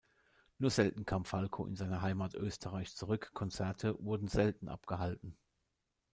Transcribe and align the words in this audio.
Nur 0.57 0.71
selten 0.71 1.05
kam 1.05 1.25
Falco 1.25 1.67
in 1.67 1.75
seine 1.75 2.01
Heimat 2.01 2.33
Österreich 2.33 2.95
zurück, 2.95 3.29
Konzerte 3.35 3.95
wurden 4.03 4.27
selten 4.27 4.67
abgehalten. 4.67 5.37